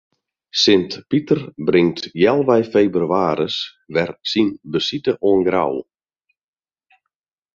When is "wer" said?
3.95-4.11